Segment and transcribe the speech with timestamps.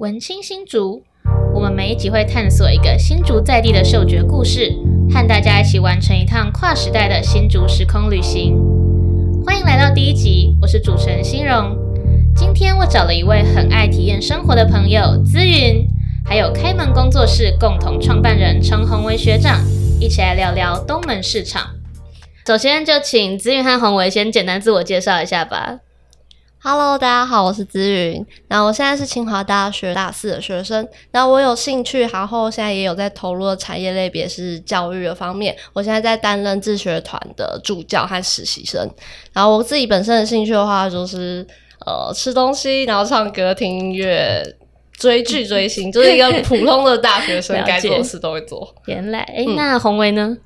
[0.00, 1.02] 文青新竹，
[1.54, 4.72] 我们每一集会探索一个新竹在地的嗅觉故事，
[5.12, 8.56] 和大家一起完成一趟跨时代的新竹时空旅行。
[9.44, 11.76] 欢迎来到第一集，我是主持人欣荣。
[12.34, 15.86] 今天我找了一位很爱体验生活的朋友资云，
[16.24, 19.62] 还有开门工作室共同创办人陈宏维学长，
[20.00, 21.74] 一起来聊聊东门市场。
[22.46, 25.80] 首先就请资云和宏维先简单自我介绍一下吧。
[26.62, 28.26] Hello，大家好，我是资云。
[28.48, 30.86] 那我现在是清华大学大四的学生。
[31.10, 35.56] 那我有兴趣，然后现在也有在投入的产业类别是教育的方面。
[35.72, 38.86] 我现在在担任自学团的助教和实习生。
[39.32, 41.46] 然后我自己本身的兴趣的话，就是
[41.86, 44.44] 呃吃东西，然后唱歌、听音乐、
[44.92, 48.74] 追剧、追星， 就是一个普通的大学生 该做的事都会做。
[48.84, 50.36] 原来，那宏维呢？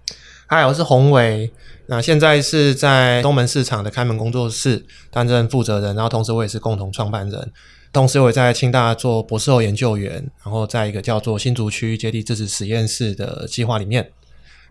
[0.47, 1.51] 嗨，我是宏伟。
[1.87, 7.53] 那现在是在东门市场的开门工作室担任负责人，然后同时我也是共同创办人，
[7.93, 14.11] 同时我也在清大做博士后研究员，然后在一个叫做新竹区接地支持实验室的计划里面。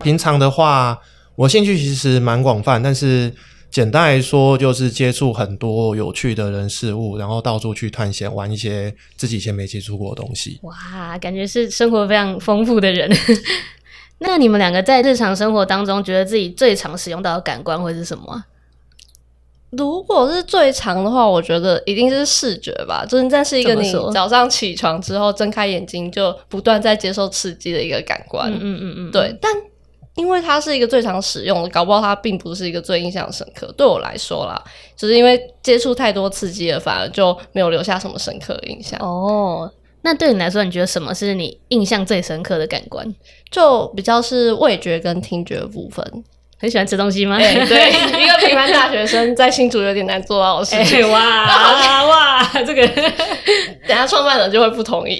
[0.00, 0.98] 平常的话，
[1.36, 3.32] 我兴趣其实蛮广泛，但是
[3.70, 10.58] 简单来说就是接触很多有趣的人事物，然后到处去探险，玩一些自己以前没接触过的东西。
[10.62, 13.08] 哇，感觉是生活非常丰富的人。
[14.18, 18.46] 那你们两个在日常生活当中，觉得自己最常使用到的感官会是什么啊？
[19.76, 28.48] 如果是最长的话，我觉得一定是视觉吧，就是这是一个你早上起床之后睁开眼睛就不断在接受刺激的一个感官。
[28.52, 29.52] 嗯嗯嗯嗯，对，但
[30.14, 33.66] 因为它是一个最常使用的，搞不好它并不是一个最印象深刻。
[33.76, 34.62] 对我来说啦，
[34.96, 38.98] 就是因为接触太多刺激了，反而就没有留下什么深刻的印象。
[39.00, 39.68] 哦。
[40.04, 43.12] 那对你来说，你觉得什么是你印象最深刻的感官？
[43.50, 46.04] 就比较是味觉跟听觉的部分。
[46.58, 47.36] 很喜欢吃东西吗？
[47.36, 47.90] 哎、对，
[48.22, 51.02] 一个平凡大学生在新竹有点难做到的事情。
[51.02, 52.86] 哎哇哇，这个，
[53.88, 55.18] 等下创办人就会不同意。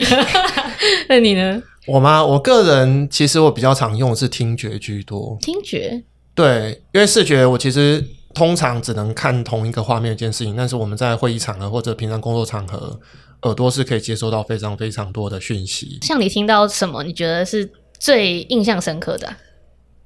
[1.09, 1.63] 那你呢？
[1.87, 2.25] 我吗？
[2.25, 5.37] 我个人其实我比较常用的是听觉居多。
[5.41, 6.03] 听觉，
[6.35, 8.03] 对，因为视觉我其实
[8.33, 12.99] 通常只能看同一个画面一件事情，但是我们在会议场合或者平常工作场合，
[13.45, 15.99] 耳朵是可以接收到非常非常多的讯息。
[16.03, 19.39] 像你听到什么，你觉得是最印象深刻的啊、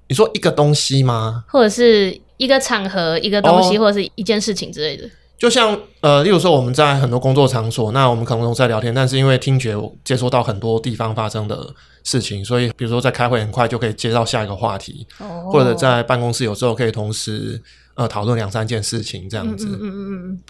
[0.09, 1.45] 你说一个东西吗？
[1.49, 5.09] 或者是一个场合、一个东西，哦或者是一件事情之类的？
[5.37, 11.73] 就像呃，例如说我们在很多工作场所，那我们可能都在聊天，但是因为听觉我接收到很多地方发生的
[12.03, 17.63] 事情，所以比如说在开会很快就可以接到下一个话题，哦或者在办公室有时候可以同时
[17.95, 19.67] 呃讨论两三件事情这样子。
[19.67, 20.41] 嗯嗯嗯嗯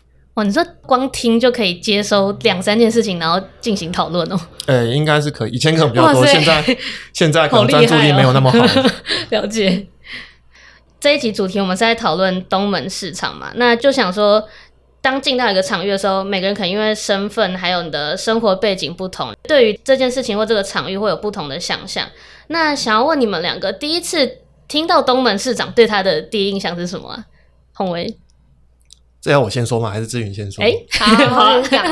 [0.45, 4.39] 你说光听就可以接收两三件事情，然后进行讨论哦？
[4.67, 6.79] 呃、应该是可以，以前可能比较多，现在
[7.13, 8.59] 现在可能专注力哦没有那么好。
[9.31, 9.87] 了解。
[11.01, 14.43] 这一集主题我们是在讨论东门市场嘛，那就想说，
[15.01, 22.09] 当进到一个场域的时候，每个人可能因为身份还有你的生活背景不同，对于这件事情或这个场域会有不同的想象。
[22.49, 27.25] 那想要问你们两个，第一次听到东门市长，对他的第一印象是什么啊？
[27.75, 28.19] 宏维，
[29.21, 29.91] 这要我先说吗？
[29.91, 30.65] 还是志云先说？
[30.65, 30.73] 哎、
[31.29, 31.85] 好， 我先讲。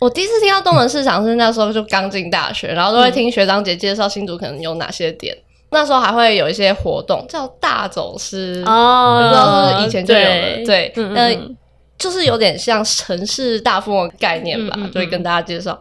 [0.00, 5.36] 我第一次听到东门市场是那时候就刚进大学，然后都会听学长姐介绍新竹可能有哪些点。
[5.72, 10.64] 那时候还会有一些活动叫大走私，哦不知道是不是以前就有了。
[10.66, 11.56] 对，嗯嗯呃嗯，
[11.98, 15.80] 就是有点像城市大富翁的概念吧，嗯嗯嗯就会跟大家介绍。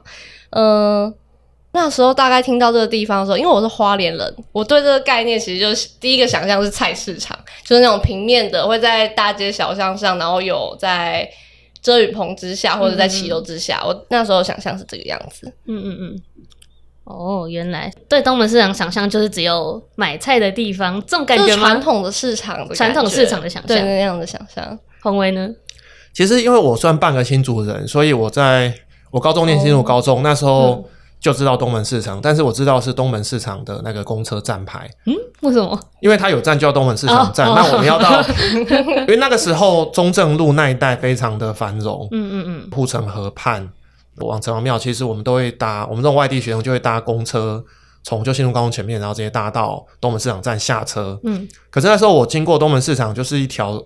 [0.52, 1.12] 嗯、
[1.72, 11.30] 那时候大概听到这个地方的时候，因为我是花莲人，我对这个概念其实就是第一个想象是菜市场，就是那种平面的，会在大街小巷上，然后有在
[11.82, 13.84] 遮雨棚之下或者在骑楼之下。
[13.86, 15.48] 我那时候想象是这个样子。
[15.68, 16.22] 嗯嗯嗯。
[17.06, 21.70] 哦，原来对东门市场想象就是只有买菜的地方，这种感就是觉吗？
[21.70, 24.78] 传统的市场传统市场的想象对那样的想象。
[25.02, 25.50] 宏维呢？
[26.14, 28.74] 其实因为我算半个新竹人，所以我在
[29.10, 30.88] 我高中念新竹高中、那时候
[31.20, 35.78] 就知道东门市场，但是我知道是东门市场的那个公车站牌，嗯，为什么？
[36.02, 37.48] 因为它有站就要东门市场站。
[37.48, 38.22] 哦那我们要到，
[39.02, 43.70] 因为那个时候中正路那一带非常的繁荣，嗯嗯嗯，护城河畔
[44.18, 47.64] 往城隍庙，其实我们都会搭，我们这种外地学生就会搭公车。
[48.02, 51.20] 从就新路高中前面，然后直接搭到东门市场站下车。
[51.26, 53.80] 嗯，可是那时候我经过东门市场，就是一条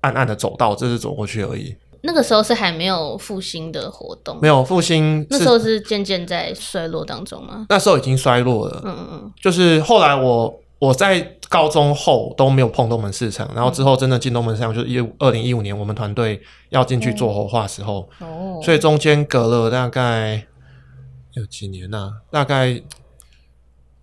[0.00, 1.76] 暗暗的走道，就是走过去而已。
[2.02, 7.66] 那个时候是还没有复兴的活动，没有复兴那时候是渐渐在衰落当中吗？
[7.68, 8.82] 那时候已经衰落了。
[8.84, 16.40] 嗯嗯嗯，就是后来我我在高中后都没有碰东门市场，然后之后真的进东门市场就是一二零一五年我们团队
[16.70, 20.46] 要进去做活化的时候，哦，所以中间隔了大概
[21.32, 22.80] 有几年呐、大概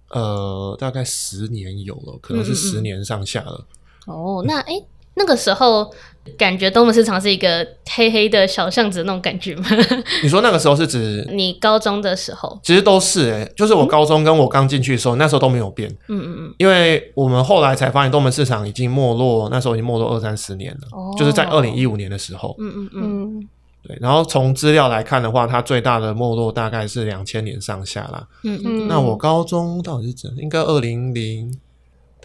[0.10, 3.66] 呃大概十年有了，可能是十年上下了。
[4.08, 4.74] 哦，那哎，
[5.16, 5.94] 那个时候
[6.38, 9.66] 感觉东门市场是一个黑黑的小巷子的那种感觉吗？
[10.24, 22.56] 你说那个时候是指，你高中的时候，其实都是诶、就是我高中跟我刚进去的时候，那时候都没有变，嗯嗯嗯，因为我们后来才发现东门市场已经没落，那时候已经没落二三十年了，哦就是在二零一五年的时候。
[22.60, 23.02] 嗯嗯嗯，
[23.40, 23.50] 嗯，
[23.88, 28.28] 对，然后从资料来看的话，它最大的没落大概是两千年上下啦。
[28.44, 30.36] 嗯嗯，那我高中到底是怎？
[30.38, 31.54] 应该二零零，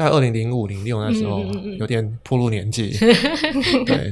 [0.01, 1.45] 大概二零零五零六那时候，
[1.79, 2.89] 有点步入年纪。
[3.85, 4.11] 对，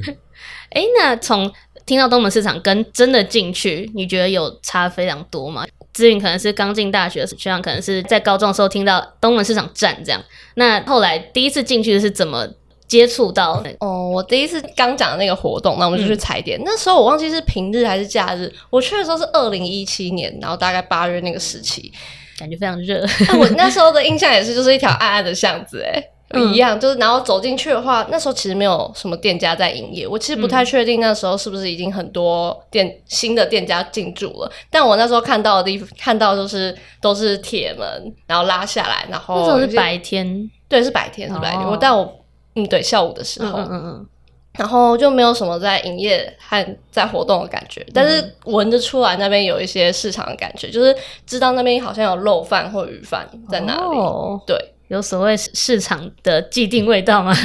[0.69, 1.51] 哎，那从
[1.87, 5.65] 听到东门市场跟真的进去，你觉得有差非常多吗？
[5.91, 10.23] 资云可能是刚进大学，学长可能是在高中的时候听到东门市场站这样。
[10.53, 12.47] 那后来第一次进去是怎么
[12.87, 13.63] 接触到？
[13.79, 16.61] 哦，我第一次刚讲的那个活动，那我们就去踩点。
[16.63, 21.91] 那时候我忘记是平日还是假日，我去的时候是二零一七年，然后大概八月那个时期。
[22.39, 26.53] 感觉非常热，但 我那时候的印象也是，就是一条暗暗的巷子、欸，嗯。
[26.53, 34.51] 一样，就是然后走进去的话，那时候其实没有什么店家在营业，我其实不太确定那时候是不是已经很多店新的店家进驻了。
[34.69, 41.61] 但我那时候看到的地方，看到就是都是铁门，然后拉下来，然后那时候是白天，对，是白天是白天。
[41.61, 41.69] 哦。
[41.71, 42.15] 我但我
[42.55, 44.07] 嗯对下午的时嗯候，嗯嗯嗯，
[44.57, 53.97] 然后就没有什么在营业和在活动的感觉，但是闻得出来那边有一些市场的感觉，就是知道那边好像有肉饭或鱼饭在那里。
[53.97, 54.57] 哦对，
[54.87, 57.33] 有所谓市场的既定味道吗？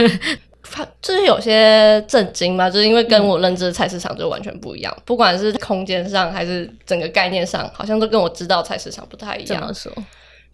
[0.72, 9.72] 它就是有些震惊吧，就是因为跟我认知的菜市场就完全不一样，不管是空间上还是整个概念上，好像都跟我知道菜市场不太一样怎么。
[9.72, 9.92] 说？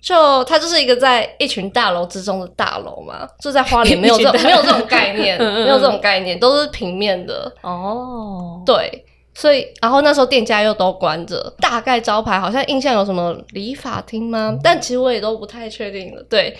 [0.02, 7.52] 就它就是一个在一群大楼之中的大楼嘛，就在花莲没有这种 没有这种概念， 没有这种概念，都是平面的。
[7.62, 9.04] 哦，对，
[9.34, 14.56] 所以然后那时候店家又都关着，大概招牌好像印象有什么理发厅吗？
[14.62, 16.22] 但其实我也都不太确定了。
[16.30, 16.56] 对，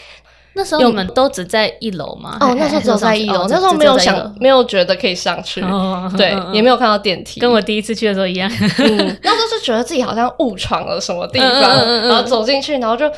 [0.61, 2.37] 那时候我们都只在一楼吗？
[2.39, 8.47] 哦，那时候只有在一楼，哦那时候没有想，没有觉得可以上去，哦对，也没有看到电梯，跟我第一次去的时候一样。
[8.51, 11.63] 嗯，那时候是觉得自己好像误闯了什么地方，
[12.07, 13.11] 然后走进去，然后就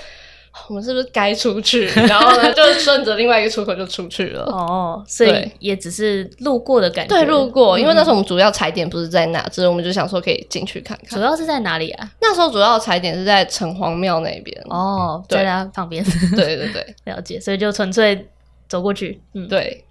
[0.68, 1.86] 我们是不是该出去？
[2.06, 4.44] 然后呢，就顺着另外一个出口就出去了。
[4.44, 7.14] 哦，所以也只是路过的感觉。
[7.14, 11.18] 对，路过，因为那时候候我们主要踩点不是在那，只是我们就想说可以进去看看。
[11.18, 12.10] 主要是在哪里啊？
[12.20, 14.62] 那时候主要踩点是在城隍庙那边。
[14.68, 16.04] 哦，对在它旁边。
[16.36, 18.28] 对对对了解，所以就纯粹
[18.68, 19.20] 走过去。
[19.34, 19.48] 嗯，。
[19.48, 19.84] 对，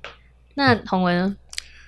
[0.55, 1.35] 那洪文呢？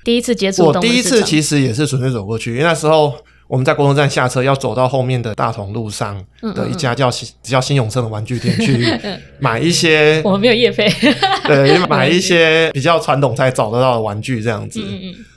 [0.03, 3.15] 第一次接触我第一次其实也是纯粹走过去，因为那时候
[3.47, 8.85] 我们在国中站下车，要走到后面的大同路上嗯的一家叫新叫新永盛的玩具店去
[9.39, 10.91] 买一些， 我们没有业费。
[11.45, 14.81] 对，买一些比较传统才找得到的玩具这样子。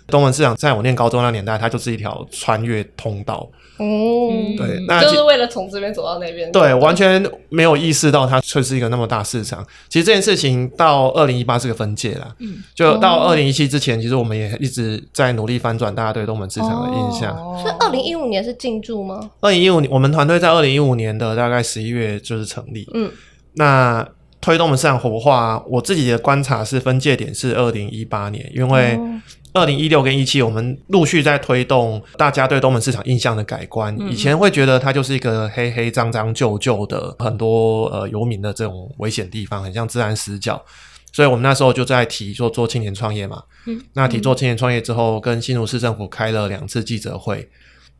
[0.07, 3.47] 东门市场在我念高中那年代，它就是一条穿越通道，
[3.79, 6.51] 嗯，对，那就是为了从这边走到那边。
[6.53, 9.65] 对，完全没有意识到它却是一个那么大市场。
[9.89, 17.37] 其实这件事情到二零一八是个分界啦，嗯，就到二零一七之前，其实我们也一直在努力翻转大家对东门市场的印象。
[17.37, 19.31] 哦所以二零一五年是进驻吗？
[19.41, 22.87] 二零一五年，我们团队在二零一五年的大概十一月就是成立。
[22.95, 23.11] 嗯，
[23.55, 24.07] 那
[24.47, 29.21] 推动我们市场活化，我自己的观察是分界点是二零一八年，因为哦
[29.55, 33.93] 二零一六跟一七我们陆续在推动大家对东门市场印象的改观。
[33.99, 40.65] 嗯以前会觉得它就是一个黑黑脏脏旧旧的很多呃游民的这种危险地方，很像治安死角。
[41.13, 43.43] 所以我们那时候就在提说做青年创业嘛。
[43.67, 47.49] 嗯，那提做青年创业之后，跟新竹市政府开了两次记者会。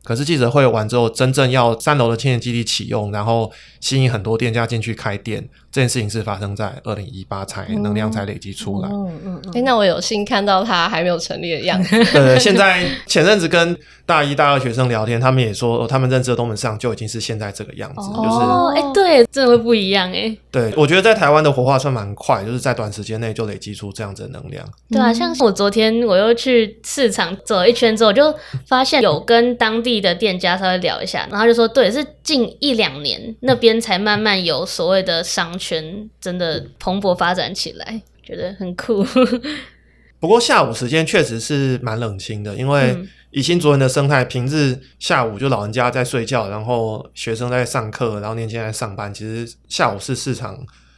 [0.03, 3.51] 可是记者会完之后，真正要三楼的青年基地启用，然后
[3.81, 8.87] 吸引很多店家进去开店，这件事情是发生在二零一八才能量才累积出来。
[8.87, 11.89] 嗯嗯嗯哎、那我有幸看到它还没有成立的样子。
[12.13, 20.33] 对，现在前阵子跟大一、大二学生聊天，他们也说，哦他们认知的东门上就已经是现在这个样子，就是哦，哎、对，真的会不一样哎。
[20.49, 24.65] 对我觉得在台湾的活化算蛮快，就是在短时间内就累积出这样子的能量。
[24.89, 28.33] 对啊，像我昨天我又去市场走了一圈之后，就
[28.65, 39.05] 发现有跟当地的店家稍微聊一下，然后就说，对，是近一两年那边才慢慢有所谓的商圈真的蓬勃发展起来，觉得很酷。
[40.19, 50.57] 不过下午时间确实是蛮冷清的，因为嗯以新竹人的生态，平日下午就老人家在睡觉，然后学生在上课，然后年轻人在上班，其实下午是市场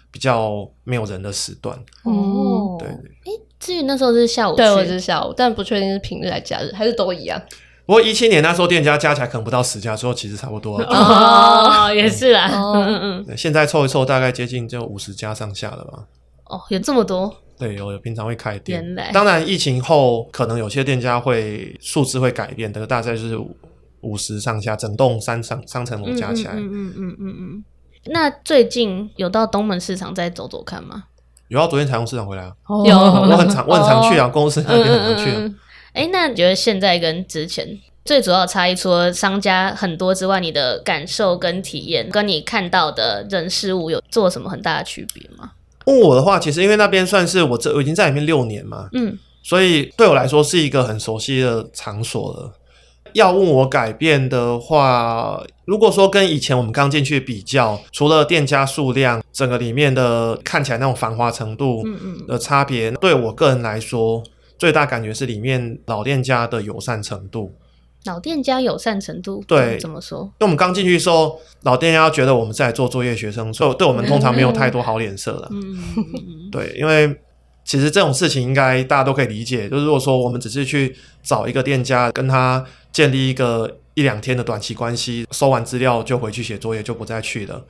[0.10, 1.78] 比较没有人的时段。
[2.04, 2.88] 哦，对，
[3.60, 7.42] 至于那时候是下午，对，我是下午，但不确定是平日还是假日，还是都一样。
[7.90, 10.86] 不过一七年那时候店家加起来可能不到十家，之后其实差不多了。
[10.86, 16.04] 哦， 也是啦，哦嗯嗯嗯，对现在凑一凑，大概接近就五十家上下了吧。
[16.46, 23.36] 哦，有这么多，对，有有平常会开店原来，当然疫情后可能有些店家会数字会改变，但是大概就是
[24.02, 26.52] 五十上下，整栋三层三层楼加起来。
[26.54, 27.64] 嗯嗯嗯嗯。
[28.14, 31.06] 那最近有到东门市场再走走看吗？
[31.48, 32.54] 有啊，昨天才从市场回来啊，
[32.86, 35.50] 有我很常我很常去啊，公司那边很常去啊。
[36.00, 45.52] 哎、那你觉得现在跟之前最主要的差异，除了商家很多之外，你的感受跟体验，跟你看到的人事物有做什么很大的区别吗？
[45.88, 52.54] 问我的话，其实因为那边算是我这我已经在里面六年嘛，嗯，所以对我来说是一个很熟悉的场所了。
[53.12, 64.24] 要问我改变的话，如果说跟以前我们刚进去比较，除了店家数量，整个里面的看起来那种繁华程度嗯嗯的差别，对我个人来说，
[64.60, 67.56] 最大感觉是里面老店家的友善程度。
[68.06, 70.20] 老店家友善程度，对怎么说？
[70.20, 75.50] 因为我们刚进去的时候，老店家觉得我们是来做作业学生，所以对我们通常没有太多好脸色了。
[75.52, 77.14] 嗯对，因为
[77.66, 79.70] 其实这种事情应该大家都可以理解。
[79.70, 82.64] 就是如果说我们只是去找一个店家，跟他
[82.94, 87.62] 建立一个一两天的短期关系，收完资料就回去写作业，就不再去了。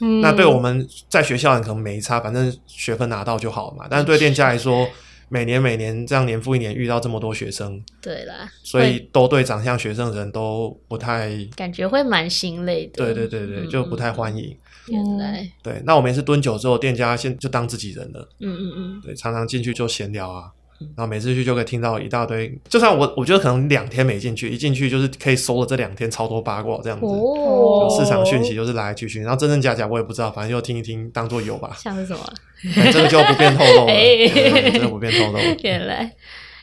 [0.00, 3.86] 嗯那对我们在学校人可能没差，反正学分拿到就好嘛。
[3.88, 4.88] 但是对店家来说，
[5.28, 13.04] 每年每年这样年复一年遇到这么多学生，对啦，所以都对长相学生的人都不太，感觉会蛮心累的。
[13.04, 14.56] 对对对对，嗯就不太欢迎。
[14.88, 18.26] 原来，对，那我们也是蹲久之后，店家先就当自己人了。
[18.40, 20.50] 嗯嗯嗯，对，常常进去就闲聊啊，
[20.96, 22.56] 然后每次去就可以听到一大堆。
[22.68, 27.06] 就算我我觉得可能两天没进去，一进去就是可以搜了这两天超多八卦这样子。
[27.06, 31.76] 哦有市场讯息就是来来去去，然后真真假假我也不知道，反正就听一听，当做有吧。
[31.78, 32.20] 像是什么？
[32.74, 33.96] 对 这个就不便透露了， 哎
[34.28, 35.38] 对这个不便透露。
[35.62, 36.12] 原来，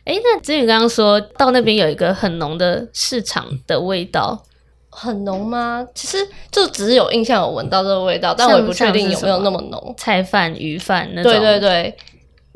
[0.04, 4.44] 哎，那子宇刚刚说到那边有一个很浓的市场的味道，
[4.90, 5.86] 很浓吗？
[5.94, 6.18] 其实
[6.52, 9.94] 就只是有印象有闻到这个味道，但我也不确定有没有那么浓。
[9.98, 11.32] 菜饭、鱼饭那种。
[11.32, 11.96] 对对对，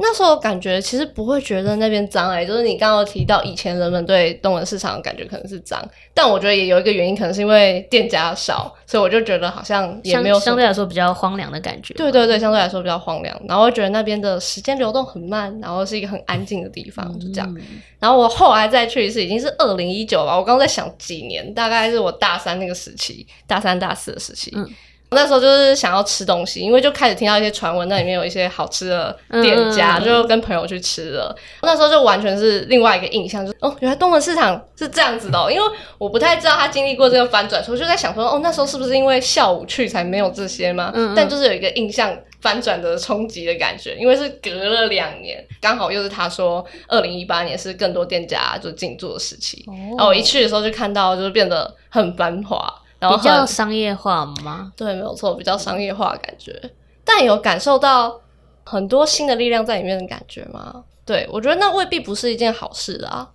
[0.02, 11.94] 那时候感觉其实不会觉得那边脏哎、就是你刚刚有提到以前人们对东门市场的感觉可能是脏，但我觉得也有一个原因，可能是因为店家少，所以我就觉得好像也相没有相对来说比较荒凉的感觉。
[11.96, 17.54] 对对对，相对来说比较荒凉，然后会觉得那边的时间流动很慢，然后是一个很安静的地方，就这样。
[17.58, 17.62] 嗯
[18.00, 20.38] 然后我后来再去一次，已经是二零一九吧。
[20.38, 24.50] 我刚刚在想几年，大概是我大三那个时期，大三大四的时期。
[24.56, 24.66] 嗯
[25.12, 31.36] 那时候就是想要吃东西，因为就开始听到一些传闻，那里面有一些好吃的店家，嗯就跟朋友去吃了。
[31.64, 35.50] 那时候就完全是另外一个印象，就是哦，原来东门市场是这样子的、哦。
[35.52, 40.92] 因为我不太知道他经历过这个翻转，所以我就在想说，哦，那时候是不是因为下午去才没有这些吗？
[40.94, 49.66] 嗯嗯但就是有一个印象翻转的冲击的感觉，因为是隔了两年，刚好又是他说二零一八年是更多店家就进驻的时期。
[49.98, 54.72] 然后我一去的时候就看到，就是变得很繁华，然后比较商业化吗？
[54.76, 56.72] 对，没有错，比较商业化的感觉，
[57.04, 58.20] 但有感受到
[58.66, 60.84] 很多新的力量在里面的感觉吗？
[61.06, 63.28] 对我觉得那未必不是一件好事啊。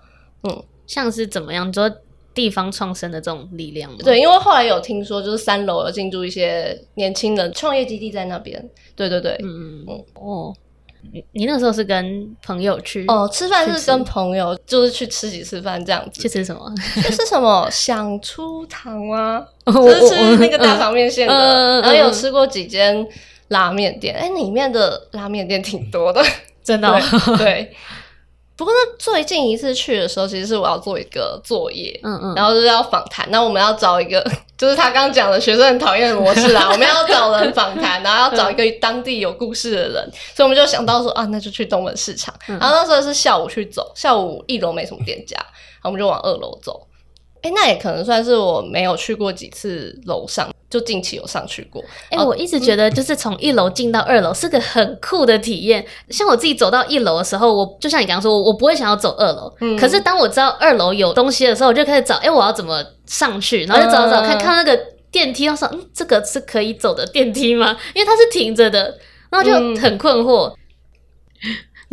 [0.42, 1.66] 嗯像是怎么样？
[1.66, 1.90] 你说
[2.35, 3.97] 地方创生的这种力量吗？
[4.04, 8.71] 对，因为后来有听说，就是三楼有进驻一些年轻人创业基地在那边。
[8.94, 10.54] 对对对，嗯，嗯嗯哦，
[11.12, 16.23] 你你那时候是跟朋友去哦，吃饭是跟朋友，就是去吃几次饭这样子。
[16.23, 16.73] 去吃什么？
[16.96, 17.68] 这是什么？
[17.70, 19.44] 想出糖吗？
[19.66, 23.06] 我就是吃那个大肠面线的，然后有吃过几间
[23.49, 26.23] 拉面店，哎、里面的拉面店挺多的，
[26.62, 26.88] 真的
[27.38, 27.73] 对。
[28.56, 33.28] 不过呢，最近一次去的时候，其实是我要做一个作业，嗯嗯，然后就是要访谈。
[33.30, 34.25] 那我们要找一个，
[34.56, 42.32] 就是他刚刚讲的学生很讨厌的模式啊，我们要找人访谈， 然后要找一个当地有故事的人，所以我们就想到说啊，那就去东门市场。
[42.49, 45.37] 嗯然后那时候是下午去走，下午一楼没什么店家，
[45.82, 46.87] 然后我们就往二楼走。
[47.42, 51.80] 哎，那也可能算是我没有去过几次楼上，就近期有上去过。
[52.10, 55.86] 哎、哦我一直觉得就是从一楼进到二楼是个很酷的体验。
[56.10, 59.54] 像我自己走到一楼的时候，我就像你刚刚说，我不会想要走二楼。
[59.60, 63.64] 嗯可是当我知道二楼有东西的时候，我就开始找，哎、我要怎么上去？
[63.66, 64.76] 然后就找找看，嗯看那个
[65.12, 67.76] 电梯，我说，嗯，这个是可以走的电梯吗？
[67.94, 68.98] 因为它是停着的，
[69.30, 70.52] 然后就嗯很困惑。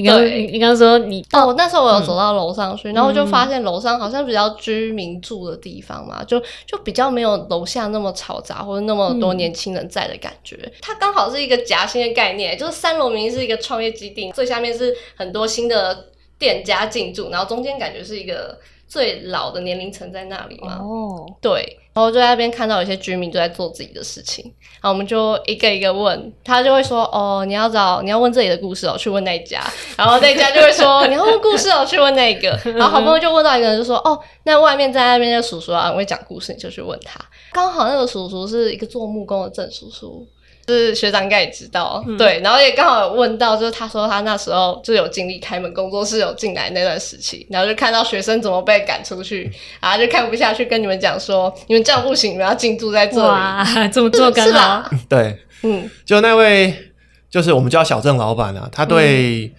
[0.02, 0.42] 你刚对。
[0.42, 10.72] 你你刚刚说你哦，那时候我有走到楼上去，然后就发现楼上好像比较居民住的地方嘛，就就比较没有楼下那么嘈杂或者那么多年轻人在的感觉。
[10.82, 16.08] 它刚好是一个夹心的概念，就是三楼明明是一个创业基地，最下面是很多新的
[16.40, 20.80] 店家进驻，然后中间感觉是一个最老的年龄层在那里嘛。
[20.80, 24.46] 哦，对，然后就在那边看到有些居民都在做自己的事情，
[24.82, 29.62] 然后我们就一个一个问，他就会说哦，你要找你要问这里的故事哦，去问那家，
[29.98, 37.20] 然后那家就会说你要问故事哦，去问那个，然后好不容易就问到一个人就说哦，那外面在那边的叔叔啊，会讲故事，你就去问他，
[37.52, 40.28] 刚好那个叔叔是一个做木工的郑叔叔。
[40.72, 49.52] 就是学长应该也知道，对，然后也刚好有问到，就是他说他那时候就有经历开门工作室有进来那段时期，然后就看到学生怎么被赶出去，
[49.82, 54.90] 然后就看不下去，跟你们讲说，你们这样不行，你们要进驻在这里，哇，这么做刚 是好吧？
[55.10, 56.74] 对，嗯，就那位
[57.30, 59.52] 就是我们叫小郑老板啊，他对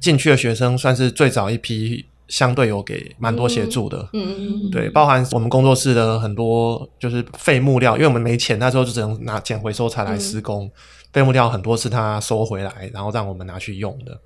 [0.00, 4.08] 进去的学生算是最早一批，相对有给蛮多协助的。
[4.12, 10.70] 嗯嗯对，包含我们工作室的很多就是废木料，因为我们没钱，那时候就只能拿捡回收材来施工。
[11.12, 14.20] 废木料很多是他收回来，然后让我们拿去用的。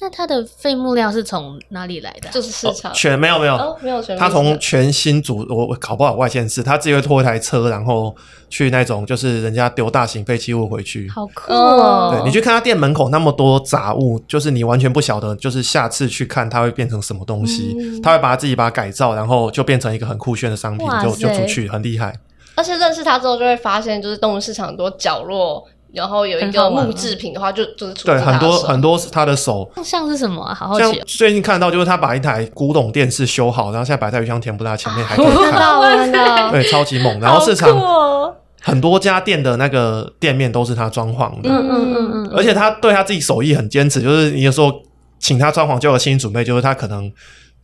[0.00, 2.32] 那它的废木料是从哪里来的啊？
[2.32, 2.92] 就是市场。
[2.94, 8.14] 全没有没有，哦，没有他从全新组，我我考不好外县市，他自己会拖一台车，然后
[8.48, 11.06] 去那种就是人家丢大型废弃物回去。
[11.10, 12.14] 好酷哦！
[12.16, 22.14] 对你去看他店门口那么多杂物，就是你完全不晓得，就是下次去看它会变成什么东西，嗯他会把它自己把它改造，然后就变成一个很酷炫的商品，就就出去，很厉害。
[22.54, 30.54] 而且认识他之后，就会发现，就是动物市场很多角落，然后有一个木制品的话，就就是出对，很多很多他的手，像是什么啊？
[30.54, 31.02] 好好像奇哦！
[31.06, 37.18] 最近看到就是他把一台古董电视修好，然后现在摆在鱼香甜不辣前面，还可以我 看看，到，我看到，对，超级猛。
[37.20, 38.34] 然后市场哦！
[38.62, 44.70] 很多家店的那个店面都是他装潢的，嗯嗯嗯嗯，而且他对他自己手艺很坚持，就是你有时候
[45.18, 47.10] 请他装潢就有心理准备，就是他可能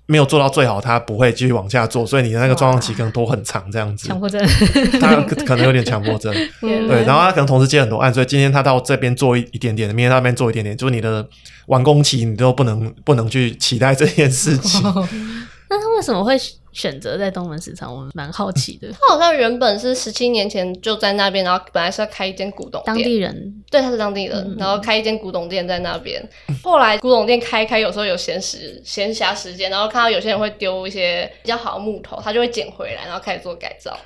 [0.06, 4.18] 没有做到最好，他不会继续往下做，所以你的那个状况期可能都很长这样子强。
[4.18, 4.40] 迫症。
[5.00, 6.32] 他可可能有点强迫症，
[6.62, 11.26] 嗯对，然后他可能同时接很多案，所以今天他到这边做一一点点，明天他那边做一点点，就是你的
[11.66, 14.80] 完工期你都不能不能去期待这件事情。
[15.68, 16.36] 那他为什么会
[16.76, 17.90] 选择在东门市场？
[17.90, 18.86] 我们蛮好奇的。
[19.00, 26.22] 他好像原本是十七年前就在那边，然后本来是要开一间古董当店，地人对，他是当地人，嗯然后开一间古董店在那边。
[26.62, 33.96] 后来古董店开一开，有时候有闲时 闲暇时间，然后看到有些人会丢一些比较好的木头，他就会捡回来，然后开始做改造。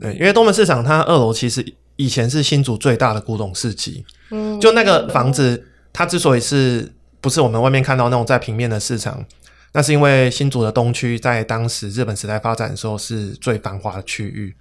[0.00, 1.64] 对，因为东门市场它二楼其实
[1.94, 9.24] 以前是新竹最大的古董市集，嗯，就那个房子，它之所以是不是我们外面看到那种在平面的市场，
[9.72, 14.54] 那是因为新竹的东区在当时日本时代发展的时候是最繁华的区域，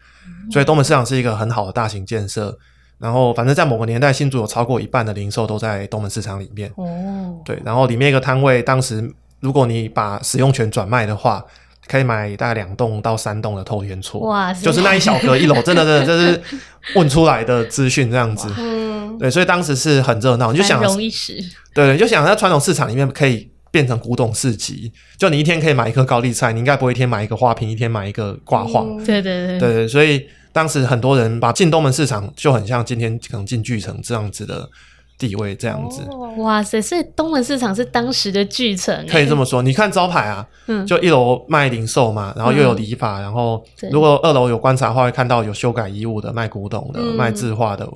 [0.52, 2.58] 所以东门市场是一个很好的大型建设。
[3.00, 6.70] 然后，反正在某个年代，新竹有超过一半的零售都在东门市场里面。
[6.76, 11.42] 哦，对，然后里面一个摊位，当时如果你把使用权转卖的话，
[11.88, 14.20] 可以买大概两栋到三栋的透天厝。
[14.20, 16.42] 哇塞，就是那一小格一楼，真的真的 这是
[16.96, 18.54] 问出来的资讯这样子。
[18.58, 21.36] 嗯，对，所以当时是很热闹，你就想繁，荣一时，
[21.74, 28.82] 对对，你就想在传统市场里面可以变成古董市集，就你一天可以买一颗高丽菜，你应该不会一天买一个花瓶，一天买一个挂画。
[28.82, 34.68] 嗯对对对对对，所以当时很多人把进东门市场就很像今天可能进巨城这样子的
[35.18, 36.02] 地位，这样子。
[36.10, 36.82] 哦哇塞！
[36.82, 47.88] 所以东门市场是当时的巨城欸，可以这么说，你看招牌啊，嗯就一楼卖零售嘛，然后又有理发，然后如果二楼有观察的话，会看到有修改衣物的、卖古董的、嗯卖字画的，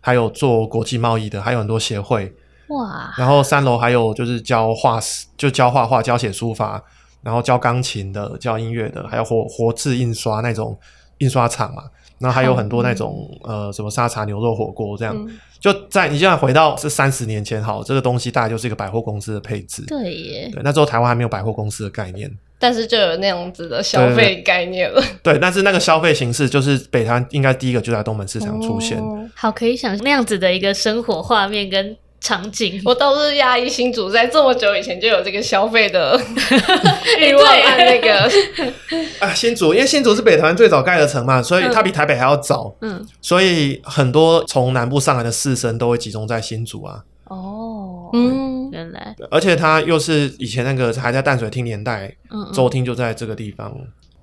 [0.00, 2.32] 还有做国际贸易的，还有很多协会。
[2.72, 6.82] 哇，然后三楼还有就是教画室，就教画画、教写书法，
[7.22, 10.78] 然后教钢琴的、教音乐的，还有活活字印刷那种
[11.18, 11.82] 印刷厂嘛。
[12.18, 19.84] 然后还有很多那种、呃什么沙茶牛肉火锅这样，嗯就在你现在回到是三十年前好，这个东西大概就是一个百货公司的配置。
[19.88, 22.30] 对耶，对，那时候台湾还没有百货公司的概念。
[22.60, 25.02] 但是就有那样子的消费概念了。
[25.20, 28.98] 对，但是那个消费形式就是北台湾应该第一个就在东门市场出现。
[29.00, 32.80] 哦好可以想象那样子的一个生活画面跟场景。
[32.84, 36.18] 我倒是压抑新主在这么久以前就有这个消费的
[37.18, 38.30] 欲望和那个，
[39.20, 47.02] 啊，新竹因为新竹是北台湾最早盖的城嘛，所以它比台北还要早，嗯，所以很多从南部上来的士绅都会集中在新竹啊。
[47.24, 52.52] 哦，嗯，原来，而且它又是以前那个还在淡水厅年代，嗯，嗯。
[52.52, 53.74] 州厅就在这个地方。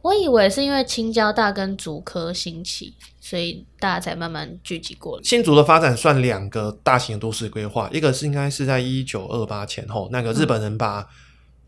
[0.02, 2.94] 我以为是因为青交大跟竹科兴起，
[3.30, 5.24] 所以大家才慢慢聚集过来。
[5.24, 11.06] 新竹的发展算两个大型的都市规划，一个是应该是在一九二八前后，那个日本人把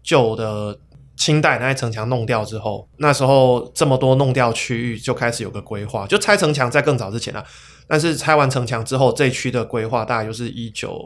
[0.01, 0.79] 旧的
[1.15, 7.45] 清代那些城墙弄掉之后，那时候这么多弄掉区域就开始有个规划，就拆城墙在更早之前啊，
[7.85, 10.99] 但是拆完城墙之后，这一区的规划大概就是一九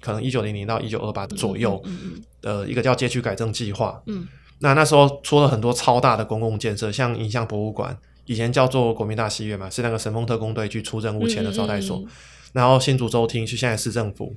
[0.00, 4.02] 可能一九零零到一九二八左右嗯嗯的一个叫街区改正计划。
[4.06, 4.26] 嗯
[4.62, 7.96] 那那时候出了很多超大的公共建设，像影像博物馆，
[8.30, 11.96] 以前叫做国民大戏院嘛，是那个神风特工队去出任务前的招待所。
[11.98, 12.08] 嗯嗯嗯
[12.52, 14.32] 然后新竹州厅是现在市政府，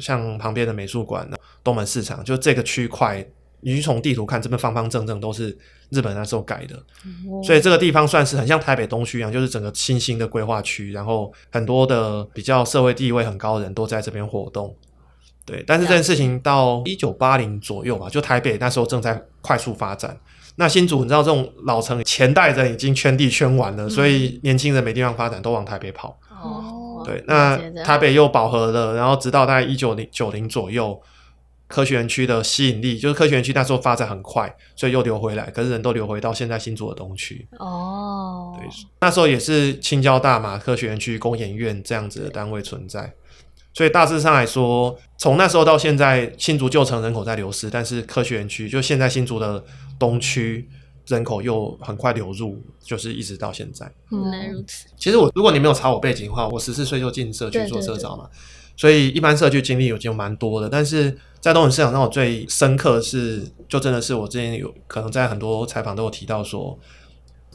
[0.00, 1.28] 像旁边的美术馆、
[1.62, 3.22] 东门市场，就这个区块，
[3.60, 5.54] 你去从地图看，这边方方正正都是
[5.90, 14.74] 日本那时候改的，嗯所以这个地方算是很像台北东区一样，就是整个新兴的规划区，然后很多的比较社会地位很高的人都在这边活动。
[15.44, 20.18] 对，但是这件事情到一九八零左右吧，就台北那时候正在快速发展。
[20.56, 26.18] 那新竹你知道这种老城前代人已经圈地圈完了，所以年轻人没地方发展，都往台北跑。
[26.30, 31.00] 哦，对，那台北又饱和了，然后直到大概一九零九零左右，
[31.66, 37.46] 科学园区的吸引力，就是科学园区那时候发展很快，所以又流回来，可是人都流回到现在新竹的东区。
[37.58, 38.68] 哦，对，
[39.00, 43.12] 那时候也是青交大嘛，科学园区、工研院这样子的单位存在，
[43.74, 49.64] 所以大致上来说，从那时候到现在，新竹旧城人口在流失，但是科学园区就现在新竹的
[49.98, 50.68] 东区
[51.06, 53.90] 人口又很快流入，就是一直到现在。
[54.10, 54.86] 原来如此。
[54.96, 58.28] 其实我如果你没有查我背景的话，我十四岁就进社区做社长嘛，
[58.76, 60.68] 所以一般社区经历有就蛮多的。
[60.68, 66.78] 但是在东门市场上我最深刻的是，就真的是我之前有可能在很多采访都有提到说，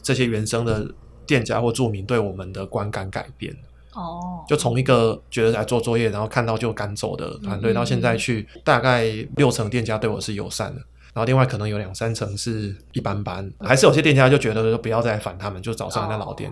[0.02, 0.90] 这些原生的
[1.26, 3.54] 店家或住民对我们的观感改变。
[3.92, 9.04] 哦，就从一个觉得来做作业，然后看到就赶走的团队，到现在去大概
[9.36, 10.80] 六成店家对我是友善的，
[11.12, 16.50] 然后另外可能有两三层是一般般，还是有些店家就觉得不要再烦他们，就找上那老店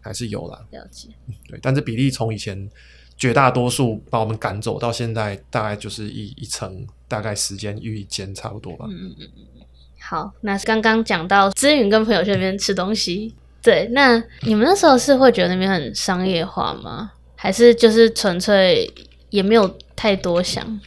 [0.00, 0.58] 还是有啦。
[0.70, 1.08] 了解，
[1.48, 2.68] 对，但是比例从以前
[3.16, 8.86] 绝大多数把我们赶走到现在，大概就是一一层，大概时间遇一间差不多吧。
[8.88, 9.62] 嗯嗯嗯嗯。
[10.00, 13.34] 好，那刚刚讲到资云跟朋友去那边吃东西。
[13.62, 17.12] 对，那你们那时候是会觉得那边很商业化吗？
[17.36, 18.92] 还是就是纯粹
[19.30, 20.80] 也没有太多想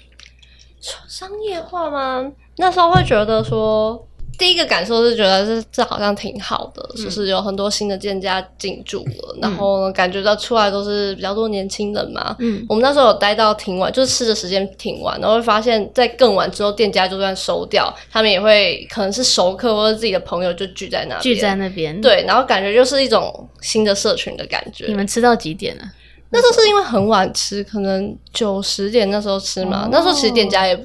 [1.07, 2.31] 商业化吗？
[2.57, 4.03] 那时候会觉得说。
[4.39, 12.35] 第一个感受是觉得这这好像挺好的，就是有很多新的店家进驻了，然后感觉到出来都是比较多年轻人嘛。
[12.37, 21.99] 嗯，我们那时候有待到挺晚，就是吃的时间挺晚，然后会发现，在更晚之后，店家就算收掉，他们也会可能是熟客或者自己的朋友就聚在那边，聚在那边。
[21.99, 24.85] 对，然后感觉就是一种新的社群的感觉。
[24.85, 25.83] 你们吃到几点呢？
[26.29, 29.89] 那时候是因为很晚吃，可能九十点那时候吃嘛。
[29.91, 30.75] 那时候其实店家也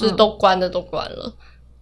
[0.00, 1.32] 就是都关的，都关了。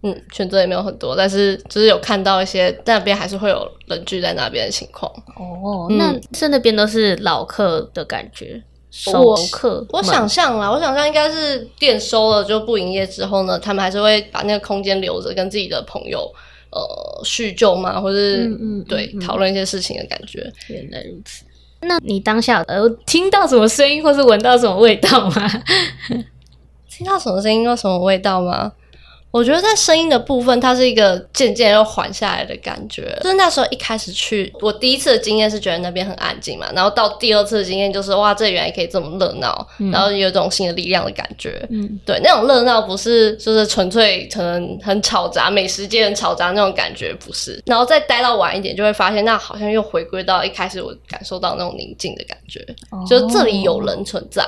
[0.01, 5.11] 嗯，选择也没有很多，但是就是有看到一些那边还是会有人聚在那边的情况。
[5.35, 9.85] 哦，那是那边都是老客的感觉，熟客。
[9.89, 16.19] 我想象啦，我想象应该是店收了就不营业之后呢，他们还是会把那个空间留着，跟自己的朋友
[16.71, 20.49] 呃叙旧嘛，或是嗯对讨论一些事情的感觉。
[20.69, 21.43] 原来如此。
[21.81, 25.63] 那你当下呃听到什么声音，或是闻到什么味道吗？
[26.89, 28.71] 听到什么声音，或什么味道吗？
[29.31, 33.15] 我觉得在声音的部分，它是一个渐渐又缓下来的感觉。
[33.21, 41.63] 就是那时候一开始去，我第一次的经验是觉得那边很安静嘛，然后到第二次的经验就是哇，这里原来可以这么热闹，然后有一种新的力量的感觉。
[41.69, 47.61] 嗯，对，那种热闹不是就是纯粹可能很吵杂，美食街很吵杂那种感觉不是。
[47.67, 52.65] 然后再待到晚一点，就会发现那好像又回归到一开始我感受到那种宁静的感觉，
[53.07, 54.43] 就是这里有人存在。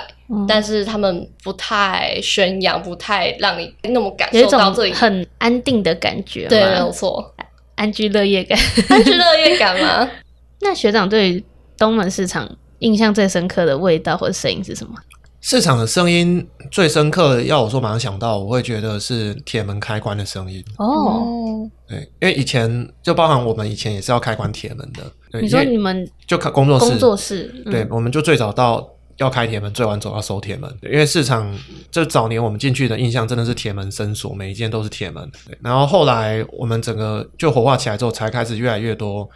[0.47, 7.33] 但是他们不太宣扬，不太让你那么感受到这里很安定的感觉，对，没有错，
[7.75, 8.57] 安居乐业感，
[8.89, 10.09] 安居乐业感吗？
[10.61, 11.43] 那学长对
[11.77, 14.93] 东门市场印象最深刻的味道或者声音是什么？
[15.41, 20.63] 市场的声音最深刻，要我说马上想到，我会觉得是铁门开关的声音。
[20.77, 25.39] 哦，对，因为以前就包含我们以前也是要开关铁门的。
[25.41, 28.87] 你说你们就开工作室，工作室，对，我们就最早到。
[29.21, 31.55] 要开铁门，最晚走要收铁门，因为市场
[31.91, 35.31] 这早年我们进去的印象真的是铁门深锁，每一件都是铁门。
[35.61, 39.29] 然后后来我们整个就活化起来之后，才开始越来越多，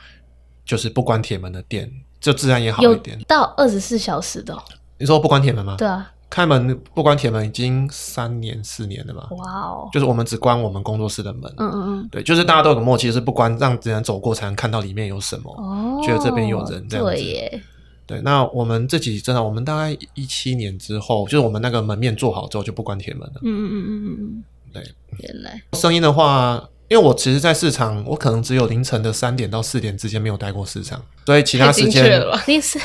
[0.65, 1.87] 就是不关铁门的店，
[2.19, 3.17] 就自然也好一点。
[3.27, 4.57] 到二十四小时的，
[4.97, 5.75] 你说不关铁门吗？
[5.77, 9.27] 对啊，开门不关铁门已经三年四年了吧？
[9.37, 11.43] 哇哦，就是我们只关我们工作室的门。
[11.57, 17.11] 嗯嗯嗯，对，就是大家都有个默契，是不关，让别人走过才能看到里面有什么，哦，觉得这边有人这样子。
[17.11, 17.61] 对，
[18.23, 23.41] 那我们自己真的，我们大概一七年之后，就是我们那个门面做好之后，就不关铁门了。
[23.41, 24.83] 嗯嗯嗯嗯嗯，对，
[25.19, 26.69] 原来声音的话。
[26.87, 32.77] 因为我其实，在市场，我可能只有凌晨的三点到四点之间没有待过市场，所以其他时间， 你是，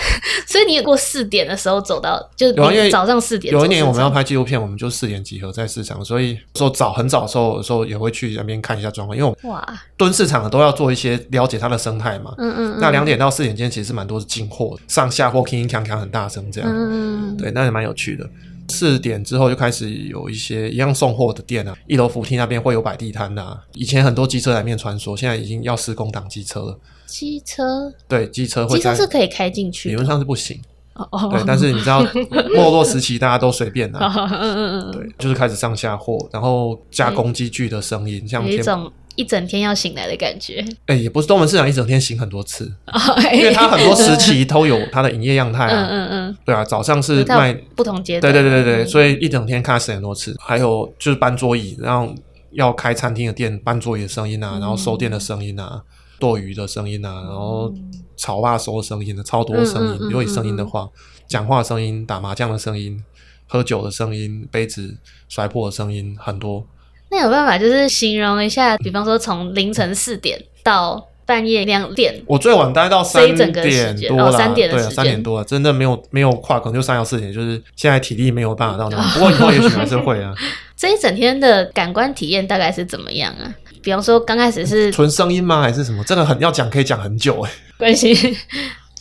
[0.46, 9.62] 所以你有过四点的时候走到，就有因为早上四点，有一年我们要拍纪录片，我们就四点集合在市场，所以说早很早的时候，有时候也会去那边看一下状况，因为哇，
[9.98, 18.26] 蹲市场的都要做一些了解它的生态嘛，嗯嗯，那两点到四点间其实是蛮多进货，上下货铿铿锵锵很大声这样，嗯嗯，对，那也蛮有趣的。
[18.70, 23.58] 四点之后就开始有一些一样送货的店啊，一楼扶梯那边会有摆地摊呐。
[23.74, 26.78] 以前很多机车来面穿梭，现在已经要施工挡机车了。
[27.06, 30.60] 机车对机车，机车是可以开进去，理论上是不行。
[30.94, 33.98] 哦对，但是你知道没落时期大家都随便呐。
[34.30, 38.92] 嗯嗯嗯，对，就是开始上下货，然后加工机具的声音，像一种。
[39.16, 42.72] 一整天要醒来的感觉，哎，也不是东门市场一整天醒很多次，
[43.34, 52.14] 因为它很多时期都有它的营业样态啊，嗯嗯，对啊，早上是卖不同阶段，对对对对对，所以一整天看它醒很多次，还有就是搬桌椅，然后
[52.52, 55.82] 要开餐厅的店搬桌椅的声音啊，然后收店的声音啊，
[56.18, 57.72] 剁鱼的声音啊，然后
[58.16, 60.88] 炒霸收的声音的超多声音，如果声音的话，
[61.28, 63.02] 讲话声音、打麻将的声音、
[63.46, 64.96] 喝酒的声音、杯子
[65.28, 66.66] 摔破的声音很多。
[67.10, 72.22] 那有办法就是形容一下，比方说从凌晨四点到半夜两点？
[72.26, 80.34] 我最晚待到三整点多啦，对啊，三点的三点多了，真的没有没有跨，可能就三到四点，就是现在体力没有办法到那么，不过以后也许还是会啊。
[80.76, 83.52] 这一整天的感官体验大概是怎么样啊？
[83.82, 85.60] 比方说刚开始是纯声音吗？
[85.60, 86.02] 还是什么？
[86.04, 88.36] 这个很要讲，可以讲很久哎、关系，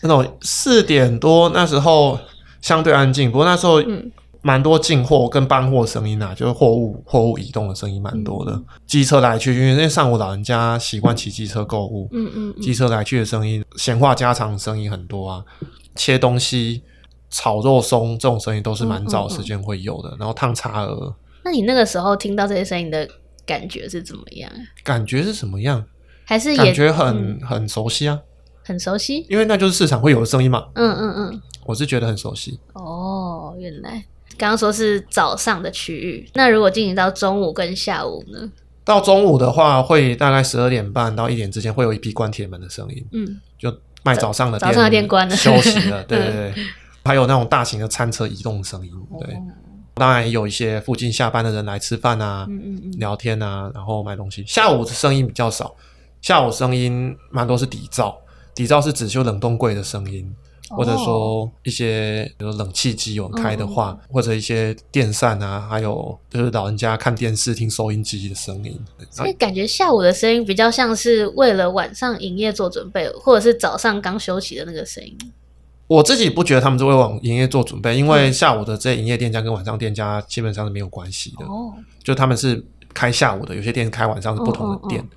[0.01, 2.19] 那种四点多那时候
[2.61, 4.11] 相对安静，不过那时候嗯
[4.41, 8.63] 蛮多进货跟搬货声音啊，就是货物货物移动的声音蛮多嗯的。
[8.85, 15.43] 机车来去，因为因为上午老人家习惯骑机车购物，嗯嗯嗯，机车来去的声音，闲话家常的声音很多啊，
[15.95, 16.83] 切东西、
[17.29, 20.15] 炒肉松这种声音都是蛮早时间会有的。
[20.17, 23.07] 然后烫茶鹅，那你那个时候听到这些声音的
[23.45, 24.59] 感觉是怎么样啊？
[24.83, 25.83] 感觉是什么样？
[26.23, 28.19] 还是感觉很、嗯很熟悉啊，
[28.63, 29.25] 很熟悉？
[29.29, 30.67] 因为那就是市场会有的声音嘛。
[30.75, 32.59] 嗯嗯嗯，我是觉得很熟悉。
[32.73, 34.05] 哦，原来
[34.39, 38.49] 刚刚说是早上的区域，那如果进行到中午跟下午呢？
[38.83, 43.71] 到中午的话，会大概十二点半到一点之间会有一批关铁门的声音，嗯，就
[44.01, 46.53] 卖早上的早上的店关了休息了， 对对对。
[47.03, 49.35] 还有那种大型的餐车移动的声音，对。
[49.35, 49.39] 哦
[49.95, 54.45] 当然也有一些附近下班的人来吃饭啊、嗯嗯嗯，聊天啊，然后买东西。
[54.47, 55.75] 下午的声音比较少，
[56.21, 58.15] 下午声音蛮多是底噪，
[58.55, 60.33] 底噪是指修冷冻柜的声音。
[60.69, 68.79] 或者说一些比如冷气机有人开的话，或者一些电扇啊，还有就是老人家看电视听收音机的声音。
[69.09, 75.17] 所以感觉下午的声音比较像是为了晚上营业做准备，或者是早上刚休息的那个声音。
[75.87, 85.01] 我自己不觉得他们是为往营业做准备，因为下午的这些营业店家跟晚上店家基本上是没有关系的，哦，就他们是开下午的，有些店开晚上是不同的店。
[85.01, 85.09] 嗯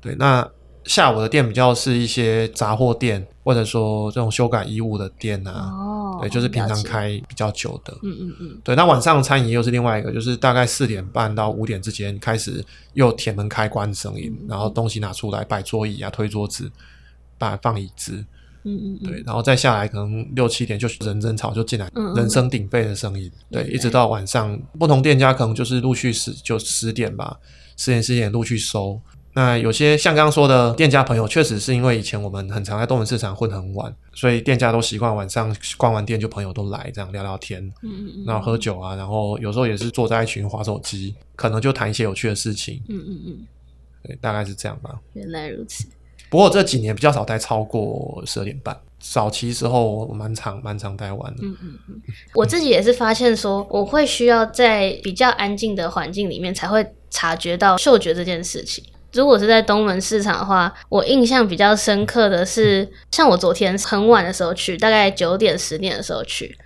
[0.00, 0.48] 对，那
[0.88, 6.82] 下午的店比较是一些杂货店，或者说这种修改衣物的店啊，哦，对，就是平常。
[6.82, 7.92] 开比较久的。
[8.02, 16.70] 嗯嗯嗯，对，那晚上餐饮又是另外一个，就是大概四点半到五点之间开始又有铁门开关的声音，然后东西拿出来摆桌椅啊、推桌子、
[17.36, 18.12] 摆放椅子，
[18.64, 27.36] 嗯嗯嗯，对，然后再下来可能六七点就人争吵就进来人声鼎沸的声音，对，一直到晚上，不同店家可能就是陆续十就十点吧，
[27.76, 28.98] 十点十点陆续收。
[29.38, 43.46] 那有些像刚刚说的店家朋友，确实是因为以前我们很常在东门市场混很晚，所以店家都习惯晚上逛完店就朋友都来这样聊聊天，嗯嗯嗯，然后喝酒啊，然后有时候也是坐在一群划手机，可能就谈一些有趣的事情，嗯嗯嗯，
[44.02, 44.98] 对，大概是这样吧。
[45.12, 45.86] 原来如此。
[46.28, 51.42] 不过这几年比较少待超过十二点半，早期时候我蛮常蛮常待完的。
[51.44, 52.02] 嗯嗯嗯，
[52.34, 58.82] 我自己也是发现说，我会需要在比较安静的环境里面才会察觉到嗅觉这件事情。
[59.12, 66.56] 如果是在东门市场的话，我印象比较深刻的是，像我昨天很晚的时候去，大概九点十点的时候去，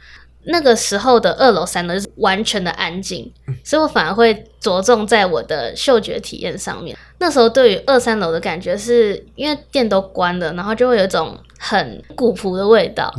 [0.46, 6.96] 那个时候的二楼、三楼是完全的安静，所以我反而会着重在我的嗅觉体验上面。
[7.18, 13.14] 那时候对于二三楼的感觉是，因为店都关了，然后就会有一种很古朴的味道。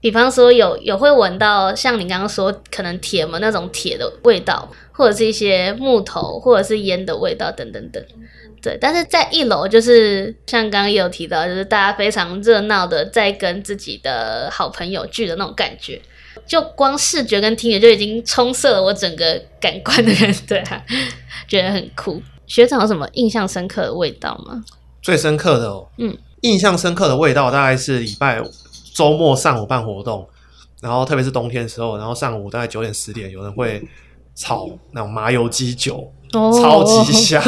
[0.00, 8.02] 比方说有有会闻到像你刚刚说可能铁门那种铁的味道，或者是一些木头或者是烟的味道等等等。
[8.62, 16.00] 对，但是在一楼就是像刚刚也有提到，就是大家非常热闹的在跟自己的好朋友聚的那种感觉，
[16.46, 20.84] 就光视觉跟听觉就已经充塞了我整个感官的人，对啊，
[21.48, 22.22] 觉得很酷。
[22.46, 24.62] 学长有什么印象深刻的味道吗？
[25.00, 28.42] 最深刻的哦，嗯，印象深刻的味道大概是礼拜
[28.92, 30.28] 周末上午办活动，
[30.82, 33.82] 然后特别是冬天的时候，然后上午大概九点十点，有人会
[34.34, 37.42] 炒那种麻油鸡酒，哦超级香，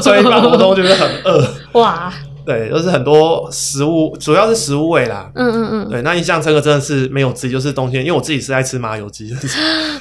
[0.00, 1.46] 所以办活动就是很饿。
[1.72, 2.12] 哇，
[2.44, 5.30] 对，就是很多食物，主要是食物味啦。
[5.34, 9.48] 嗯嗯嗯，对，那印象深刻真的是没有之一，就是冬天，因为我自己是爱吃麻油鸡，就 是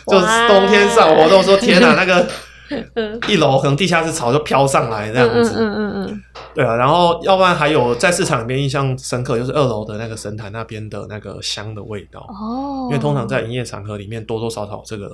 [0.07, 2.27] 就是冬天上活动说天哪，那个
[2.95, 3.19] 嗯。
[3.27, 6.21] 一楼可能地下室草就飘上来这样子，嗯嗯嗯嗯。
[6.53, 15.11] 对啊，然后要不然还有在市场里面印象深刻，就是二楼的那个神坛那边的那个香的味道，哦，因为通常在营业场合里面多多少少这个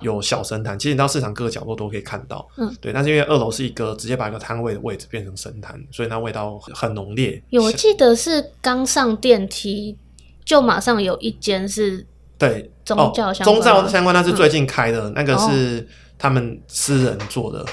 [0.00, 9.96] 有小神坛，其实你到市场各个角落都可以看到，嗯，对，但是因为二楼是一个直接把一个摊位的位置变成神坛，所以那味道很浓烈，有，我记得是刚上电梯
[10.44, 17.64] 就马上有一间是对宗教哦、相关宗教相关那是最近开的，那个哦是他们私人做的。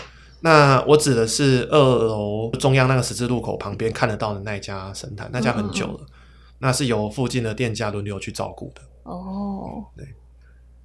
[0.43, 5.99] 那我指的是二楼中央那个十字路口旁边看得到的那一家神坛，那家很久了，
[6.59, 8.81] 那是由附近的店家轮流去照顾的。
[9.03, 9.83] 哦，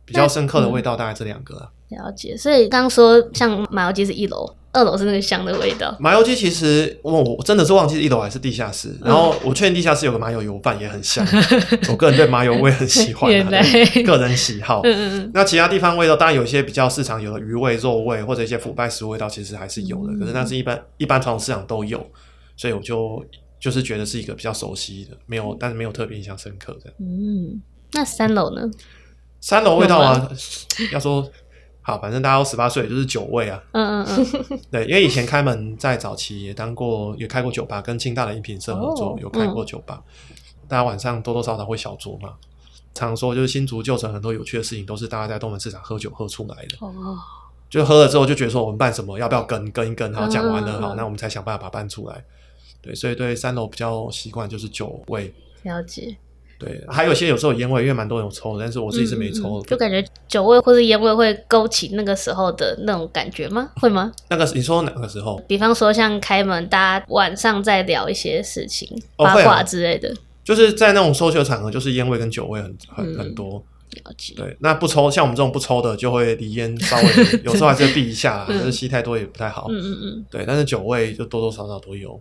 [0.07, 1.69] 比较深刻的味道大概这两个啊。
[1.89, 2.37] 了解。
[2.37, 5.97] 所以刚刚说像麻油鸡是一楼，二楼是那个香的味道。
[6.01, 11.25] 麻油鸡其实我我真的是忘记一楼还是地下室，然后我确定地下室有个麻油油饭也很香，
[11.89, 13.31] 我个人对麻油味很喜欢、
[14.05, 14.81] 个人喜好。
[14.83, 20.13] 嗯嗯嗯，那其他地方味道当然有一些比较市场有的鱼味、肉味或者一些腐败食物味道，其实还是有的。
[20.13, 22.05] 嗯可是那是一般一般传统市场都有，
[22.57, 23.25] 所以我就
[23.61, 26.95] 就是觉得是一个比较熟悉的，没有，但是没有特别印象深刻这样。
[26.99, 28.69] 嗯，那三楼呢？
[29.47, 30.29] 三楼味道啊，
[30.93, 31.25] 要说
[31.81, 33.63] 好，反正大家都十八岁，就是酒味啊。
[33.71, 40.03] 嗯嗯嗯， 对，因为以前开门在早期也当过，也开过酒吧，跟清大的饮品社合作，哦有开过酒吧。
[40.67, 42.35] 大家晚上多多少少会小酌嘛。
[42.93, 46.77] 常说就是新竹旧城很多有趣的事情，都是大家在东门市场喝酒喝出来的。
[46.81, 47.17] 哦，
[47.71, 50.13] 就喝了之后就觉得说我们办什么，要不要跟跟一跟？
[50.13, 52.25] 好，讲完了，嗯好，那我们才想办法把它办出来。
[52.83, 55.33] 对，所以对三楼比较习惯就是酒味。
[55.63, 56.17] 了解。
[56.59, 59.63] 对，还有些有时候烟味，因为蛮多人有抽的，但是我自己是没抽。
[59.63, 63.71] 就感觉酒味或者烟味会勾起那个时候的那种感觉吗？
[63.77, 64.11] 会吗？
[64.31, 65.37] 那个你说哪个时候？
[65.47, 73.63] 比方说像开门，大家晚上在聊一些事情、八卦之类的，就是在那种收球场合，就是烟味跟酒味很很嗯很多。
[74.05, 74.35] 了解。
[74.35, 77.03] 对，那不抽，像我们这种不抽的，就会离烟稍微
[77.45, 79.69] 有时候还是避一下，嗯但是吸太多也不太好。
[79.71, 82.21] 嗯嗯嗯，对，但是酒味就多多少少都有，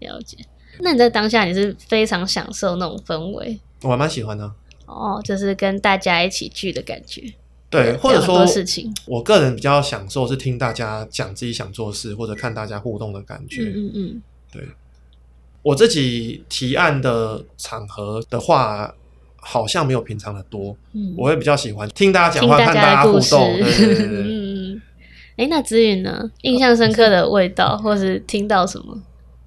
[0.00, 0.36] 了解。
[0.80, 4.50] 那你在当下你是非常享受那种氛围我还蛮喜欢的。
[4.86, 7.22] 哦，就是跟大家一起聚的感觉。
[7.70, 13.62] 对，或者说事情，我个人比较享受是听大家讲自己想做事，或者看大家互动的感觉。
[13.64, 14.68] 嗯嗯嗯，对，
[15.62, 18.94] 我自己提案的场合的话，
[19.36, 20.74] 好像没有平常的多。
[20.92, 23.54] 嗯我会比较喜欢听大家讲话，看大家互动。
[23.56, 24.82] 对对对 嗯。
[25.36, 26.30] 哎，那子允呢？
[26.42, 28.98] 印象深刻的味道，或是听到什么？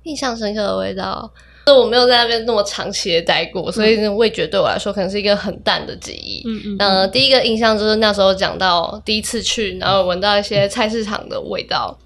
[0.04, 1.32] 印象深刻的味道，
[1.66, 6.42] 就我没有在那边那么长期的待过，所以那味觉对我来说可能是一个很淡的记忆。
[6.46, 11.98] 嗯嗯呃，第一个印象就是那时候讲到第一次去，然后闻到一些菜市场的味道。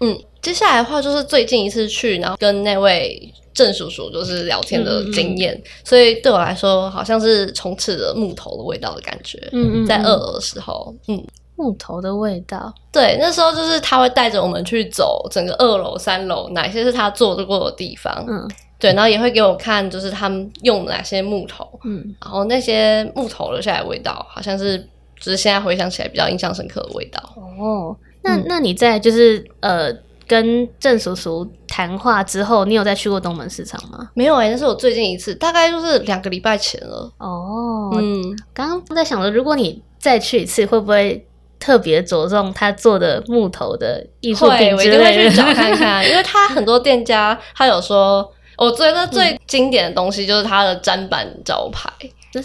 [0.00, 9.38] 嗯，接下来的话就是最近一次去，然后跟那位郑叔叔就是聊天的经验，所以对我来说好像是充斥着木头的味道的感觉。
[9.52, 11.24] 嗯嗯，在嗯二楼的时候，嗯，
[11.56, 12.72] 木头的味道。
[12.92, 18.24] 对，那时候就是他会带着我们去走整个二楼、三楼，哪些是他做过的地方。
[18.28, 24.78] 嗯对，然后也会给我看，就是他们用哪些木头，嗯然后那些木头留下来的味道，好像是
[25.18, 27.18] 就是现在回想起来比较印象深刻的味道。
[27.58, 29.90] 哦，那嗯那你在就是呃
[30.26, 34.10] 跟郑叔叔谈话之后，你有再去过东门市场吗？
[34.12, 37.10] 没有哎、那是我最近一次，大概就是两个礼拜前了。
[37.16, 41.26] 哦，嗯，刚刚在想着，如果你再去一次，会不会
[41.58, 45.12] 特别着重他做的木头的艺术会，品我一定会？
[45.30, 51.90] 去找看看， 因为他很多店家他有说，我觉得最经典的东西就是他的砧板招牌。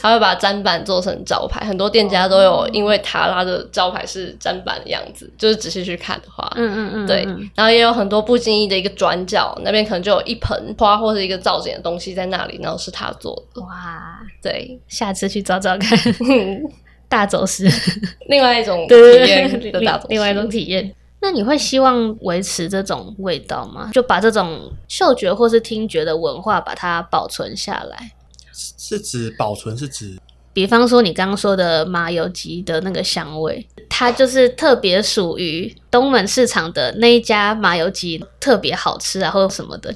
[0.01, 13.61] 他会把砧板做成招牌，很多店家都有，因为他他的招牌是砧板的样子，就是仔细去看的话，嗯嗯嗯，对嗯，然后也有很多不经意的一个转角，那边可能就有一盆花或者一个造景的东西在那里，然后是他做的。
[13.63, 15.99] 哇，对，下次去找找看
[17.11, 17.69] 大走失，
[18.29, 20.95] 另外一种体验，的大众，另外一种体验。
[21.19, 23.91] 那你会希望维持这种味道吗？
[23.93, 28.13] 就把这种嗅觉或是听觉的文化把它保存下来。
[28.53, 30.17] 是指保存，是指
[30.53, 39.93] 比方说你刚刚说的麻油鸡的那个香味，它就是特别属于东门市场的那一家麻油鸡，特别好吃啊，或者什么的，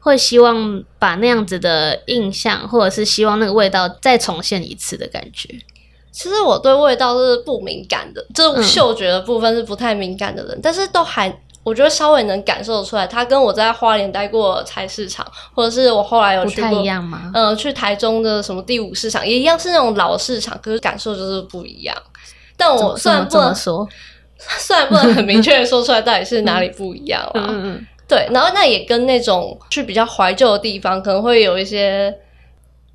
[0.00, 5.48] 会希望把那样子的印象，或者是希望那个味道再重现一次的感觉。
[6.12, 16.84] 其实我对味道是不敏感的，就是嗯嗅觉的部分是不太敏感的人，但是都还我觉得稍微能感受出来，它跟我在花莲待过菜市场，或者是我后来有不去过太一。
[16.84, 17.30] 样吗？
[17.32, 21.96] 呃，去台中的什么第五市场也一样是那种老市场，可是感受就是不一样。
[22.56, 23.88] 但我虽然不能说？
[24.58, 32.12] 虽然不能很明确的说出来到底是哪里不一样嗯啦，嗯嗯，对，然后那也跟那种去比较怀旧的地方，可能会有一些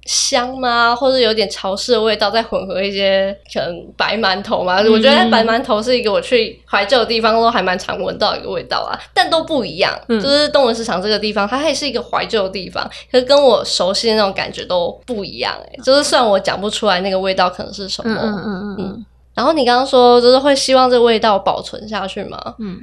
[0.08, 4.78] 香吗，或者有点潮湿的味道，再混合一些可能白馒头嘛。
[4.78, 9.94] 我觉得白馒头是一个我去怀旧的地方都还蛮常闻到一个味道啊，但都不一样。
[10.08, 15.84] 嗯就是东文市场这个地方，它还是一个怀旧的地方，可是跟我熟悉的那种感觉都不一样、欸。
[15.84, 22.56] 就是虽然我讲不出来那个味道可能是什么，嗯嗯嗯嗯嗯然后你刚刚说就是会希望这个味道保存下去吗？
[22.60, 22.80] 嗯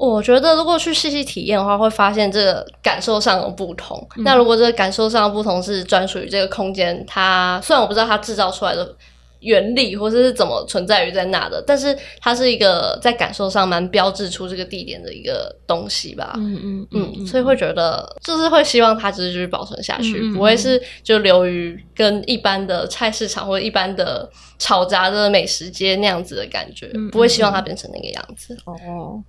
[0.00, 3.98] 我觉得如果去细细体验的话，会发现这个感受上的不同。
[4.16, 8.96] 嗯那如果这个感受上的不同是专属于这个空间，它虽然我不知道它制造出来的
[9.40, 16.32] 原理或者是怎么存在于在那的，但是它是一个在感受上蛮标志出这个地点的一个东西吧。
[16.36, 28.56] 嗯嗯嗯，所以会觉得就是会希望它只是继续保存下去，不会是就流于跟一般的菜市场或者一般的吵杂的美食街那样子的感觉，不会希望它变成那个样子。
[28.64, 29.22] 哦，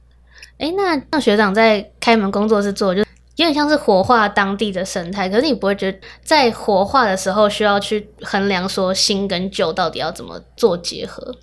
[0.61, 3.05] 哎，那那学长在开门工作室做，就有
[3.35, 5.27] 点像是活化当地的生态。
[5.27, 11.35] 可是你不会觉得在活化的时候需要去衡量说新跟旧到底要怎么做结合？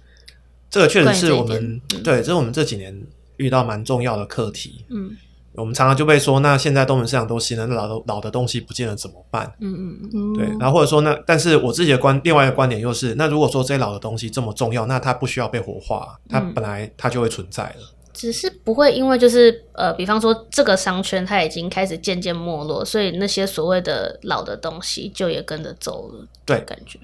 [0.70, 2.96] 这个确实是我们对，这是我们这几年
[3.38, 4.84] 遇到蛮重要的课题。
[4.88, 5.10] 嗯
[5.54, 9.52] 我们常常就被说，那现在东门市场都新了，那老的老的东西不见了怎么办？
[9.58, 17.97] 嗯嗯嗯，嗯对，然后或者说那，但是我自己的观另外一个观点又是，那如果说这些老的东西这么重要，那它不需要被活化，它嗯本来它就会存在了。
[18.18, 26.98] 只是不会因为就是呃，比方说这个商圈它已经开始渐渐没落，所以那些所谓的老的东西就也跟着走了，对感觉，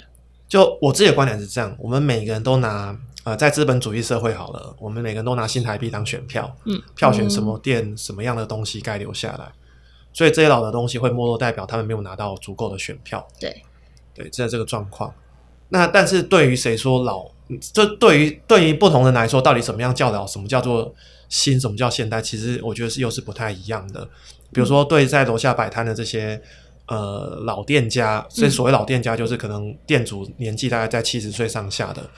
[0.49, 9.53] 就我自己的观点是这样，我们每个人都拿呃，在资本主义社会好了，我们每个人都拿新台币当选票，嗯，票选什么店、什么样的东西该留下来，
[10.13, 13.25] 所以这些老的东西会没落，代表他们没有拿到足够的选票。
[13.39, 13.63] 对，
[14.13, 15.15] 对，这这个状况。
[15.69, 17.34] 那但是对于谁说老，嗯
[17.73, 20.95] 这对于对于不同人来说，到底什么样叫老，什么叫做
[21.29, 24.09] 新，什么叫现代，其实我觉得是又是不太一样的。
[24.53, 26.41] 比如说，对在楼下摆摊的这些
[26.87, 32.09] 呃老店家，所以所谓老店家，就是可能店主年纪大概在七十岁上下的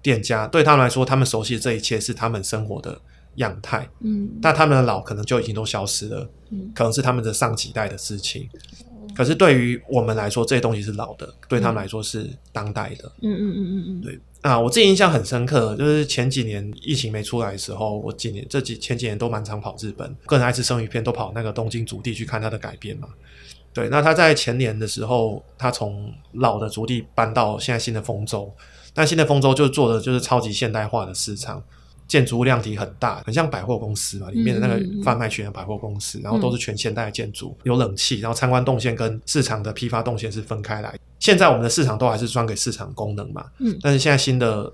[0.00, 2.98] 店家，对他们来说，他们熟悉的这一切是他们生活的
[3.36, 3.88] 样态。
[4.00, 8.48] 嗯但他们的老可能就已经都消失了，嗯可能是他们的上几代的事情。
[9.14, 13.12] 可是对于我们来说，这些东西是老的，对他们来说是当代的。
[13.20, 23.08] 嗯嗯嗯嗯嗯，对啊，我自己印象很深刻，就是前几年疫情没出来的时候，我几年这几前几年都蛮常跑日本，个人爱吃生鱼片，都跑那个东京足地去看他的改编嘛。
[23.72, 28.52] 对，那他在前年的时候，他从老的足地搬到现在新的丰州，
[28.96, 31.62] 那新的丰州就做的就是超级现代化的市场，
[32.06, 40.94] 建筑物量体很大，很像百货公司嘛，里面的那个贩卖群的百货公司，然后都是全现代的建筑，有冷气，然后参观动线跟市场的批发动线是分开来。
[41.18, 44.70] 现在我们的市场都还是专给市场功能嘛，嗯但是现在新的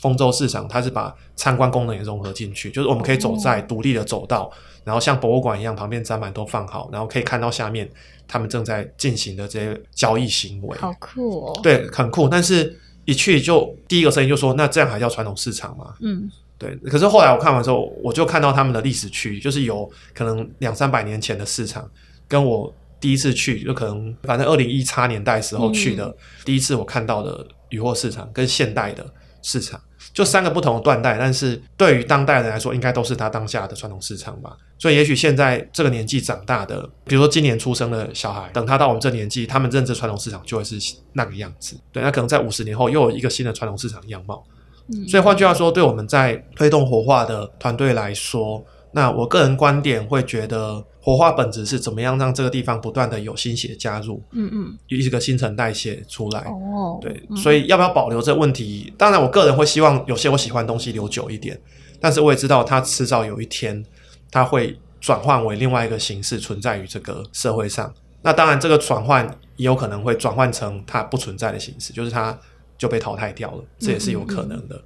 [0.00, 4.50] 丰州市场，它是把参观功能也融合进去，就是我们可以走在独立的走道，
[4.84, 7.86] 然后像博物馆一样，旁边展板都放好，然后可以看到下面
[8.26, 10.78] 他们正在进行的这些交易行为。
[10.78, 12.26] 好酷哦，对，很酷。
[12.26, 15.92] 但是一去就第一个声音就说，那这样还叫传统市场吗？
[16.00, 16.30] 嗯
[16.62, 16.90] 对。
[16.90, 21.88] 可是后来我看完之后，我就看到他们的历史区，就是有可能两三百年前的市场，
[22.28, 29.04] 跟我第一次去，就可能反正二零一叉年代时候去的、第一次我看到的渔货市场，跟现代的
[29.42, 29.80] 市场。
[30.12, 34.54] 就三个不同的断代，但是对于当代人来说，应该都是他当下的传统市场吧。
[34.78, 40.76] 所以，也许现在这个年纪长大的，比如说今年出生的小孩，等他到我们这年纪，他们认知传统市场就会是
[41.14, 41.80] 那个样子。
[41.92, 44.44] 对，那可能在五十年后又有一个新的传统市场样貌。
[44.92, 56.40] 嗯，所以换句话说，对我们在推动活化的团队来说，那我个人观点会觉得，活化本质是怎么样让这个地方不断的有新血加入，嗯嗯一个新陈代谢出来。
[56.40, 58.92] 哦，对，嗯所以要不要保留这问题？
[58.98, 61.58] 当然，我个人会希望有些我喜欢的东西留久一点，
[62.00, 63.84] 但是我也知道它迟早有一天，
[64.30, 67.92] 它会转换为另外一个形式存在于这个社会上。
[68.24, 69.26] 那当然，这个转换
[69.56, 72.38] 也有可能会转换成它不存在的形式，就是它
[72.82, 74.82] 就被淘汰掉了，这也是有可能的。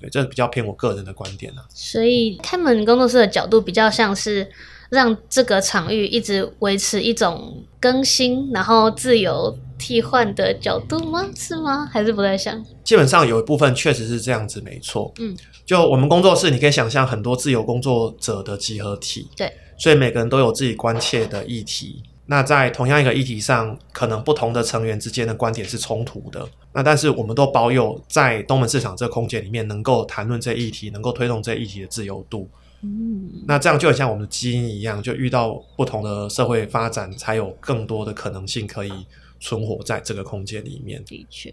[0.00, 1.62] 对，这比较偏我个人的观点啊。
[1.72, 4.50] 所以他们工作室的角度比较像是
[4.88, 11.24] 让这个场域一直维持一种更新，然后自由替换的角度吗？
[11.36, 11.86] 是吗？
[11.86, 12.60] 还是不太像？
[12.82, 15.12] 基本上有一部分确实是这样子，没错。
[15.20, 19.28] 嗯，就我们工作室，你可以想象很多自由工作者的集合体。
[19.36, 22.02] 对，所以每个人都有自己关切的议题。
[22.30, 26.48] 那在同样一个议题上，可能不同的成员之间的观点是冲突的。
[26.72, 32.48] 那但是我们都保有在东门市场这个空间里面，能够谈论这议题，能够推动这议题的自由度。
[32.82, 38.92] 嗯，那这样就很像我们的基因一样，就遇到不同的社会发展，才有更多的可能性可以
[39.40, 41.04] 存活在这个空间里面。
[41.04, 41.50] 的确，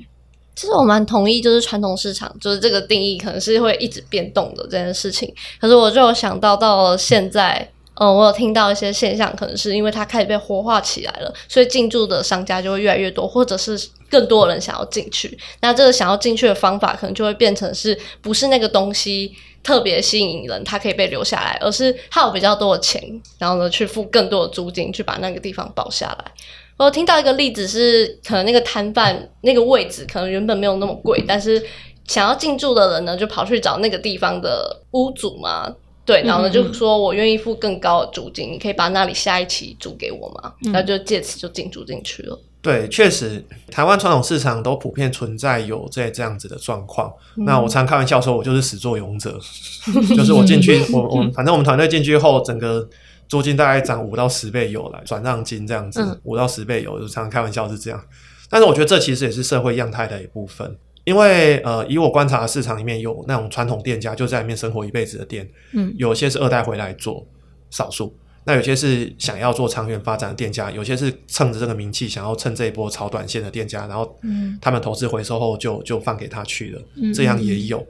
[0.55, 5.33] 其实我蛮同意，就是传统市场就是这个定义可能是会一直变动的这件事情。
[5.59, 7.67] 可是我就有想到，到了现在，
[7.99, 15.35] 嗯，我有听到一些现象，可能是因为它开始被活化起来了，所以进驻的商家就会越来越多，或者是更多人想要进去。
[15.61, 19.33] 那这个想要进去的方法，可能就会变成是不是那个东西
[19.63, 23.01] 特别吸引人，它可以被留下来，而是它有比较多的钱，
[23.39, 26.31] 然后呢去付更多的租金，去把那个地方包下来。
[26.77, 31.59] 我有听到一个例子是，可能那个摊贩那个位置可能原本没有那么贵，但是
[32.05, 35.73] 想要进驻的人呢，就跑去找那个地方的屋主嘛，
[36.07, 42.39] 对，然后呢就说我愿意付更高的租金，你可以把那里下一期租给我嘛，嗯然后就借此就进驻进去了。
[42.61, 47.13] 对，确实，台湾传统市场都普遍存在有这这样子的状况。
[47.35, 49.37] 嗯那我常开玩笑说，我就是始作俑者，
[50.15, 52.87] 就是我进去，我我 反正我们团队进去后，整个
[53.27, 58.01] 租金大概涨五到十倍有了，转让金这样子嗯，五、到十倍有，就常常开玩笑是这样。
[58.49, 60.77] 但是我觉得这其实也是社会样态的一部分，
[61.07, 67.25] 因为呃，以我观察的市场里面有那种传统店家就在里面生活一辈子的店，嗯有些是二代回来做，
[67.69, 68.13] 少数。
[68.43, 77.87] 那有些是想要做长远发展的店家，有些是趁着这个名气想要趁这一波炒短线的店家，然后嗯他们投资回收后就就放给他去了，嗯这样也有。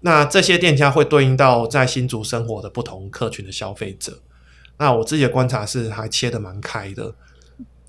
[0.00, 4.18] 那这些店家会对应到在新竹生活的不同客群的消费者。
[4.76, 7.14] 那我自己的观察是还切的蛮开的，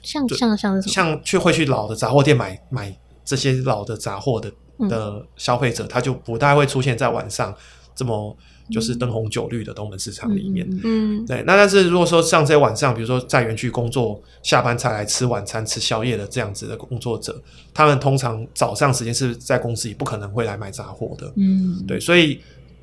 [0.03, 0.93] 像像像是什么？
[0.93, 4.53] 像去会去老的杂货店买买这些老的杂货的嗯
[4.89, 7.53] 的消费者，他就不太会出现在晚上
[7.95, 8.35] 这么
[8.69, 10.67] 就是灯红酒绿的东门市场里面。
[10.69, 17.41] 嗯嗯嗯嗯对，那但是如果说像这些晚上，比如说在园区工作，下班才来吃晚餐、吃宵夜的这样子的工作者，
[17.73, 21.31] 他们通常早上时间是在公司里，不可能会来买杂货的。
[21.37, 22.41] 嗯，对，所以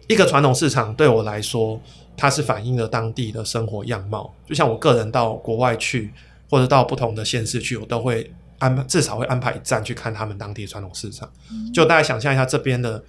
[0.08, 1.78] 一个传统市场对我来说，
[2.16, 4.34] 它是反映了当地的生活样貌。
[4.46, 6.10] 就像我个人到国外去，
[6.48, 11.30] 或者到不同的县市去，我都会安排至少会安排一站去看他们当地的传统市场。
[11.72, 13.02] 就大家想象一下，这边的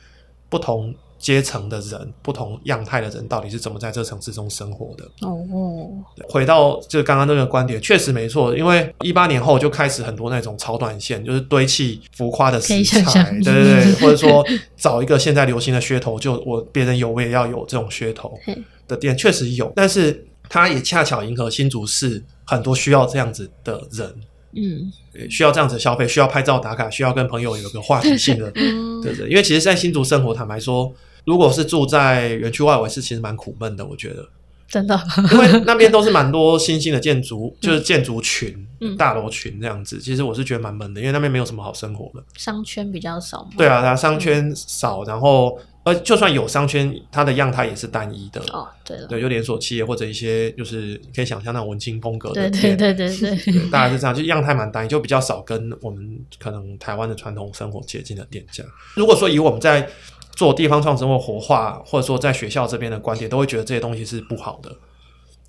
[0.49, 5.05] 不同阶层的人、不同样态的人，到底是怎么在这城市中生活的？
[5.21, 5.89] 哦，
[6.29, 18.37] 回到就刚刚那个观点，确实没错，因为一八年后就开始很多那种超短线，就是堆砌浮夸的食材，对对对，或者说找一个现在流行的噱头，就我别人有我也要有这种噱头
[18.87, 24.13] 的店，确实有，但是它也恰巧迎合新竹市很多需要这样子的人。
[24.55, 24.91] 嗯
[25.29, 30.93] 需要这样子消费，需要拍照打卡，需要跟朋友有个话题性的 嗯对对，因为其实，在新竹生活，坦白说，
[31.25, 34.27] 如果是住在园区外围，是其实蛮苦闷的，我觉得。
[34.67, 34.99] 真的，
[35.31, 39.99] 因为那边都是蛮多新兴的建筑，就是建筑群、嗯大楼群这样子。
[39.99, 42.23] 其实我是觉得蛮闷的，因为那边没有什么好生活的。
[42.35, 43.51] 商圈比较少嘛。
[43.55, 48.41] 对啊，它商圈少，然后呃，就算有商圈，它的样态也是单一的。
[48.51, 58.63] 哦，对了，对，有连锁企业或者一些就是可以想象那种文青风格的店，对对对对，对大概是这样，就样态蛮单一，就比较少跟我们可能台湾的传统生活接近的店家。
[58.95, 59.87] 如果说以我们在
[60.35, 64.75] 做地方创生或活化，或者说在学校这边的观点，都会觉得这些东西是不好的。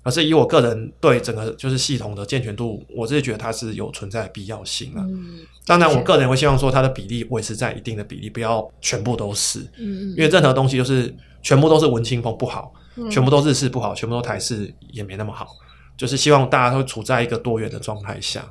[0.07, 5.03] 而是以我个人对整个就是系统的健全度，我自己觉得它是有存在的必要性啊。
[5.05, 15.45] 嗯当然，我个人会希望说它的比例维持在一定的比例，不要全部都是，嗯因为任何东西就是全部都是文青风不好，嗯全部都日式不好，全部都台式也没那么好。
[15.97, 18.49] 就是希望大家都处在一个多元的状态下。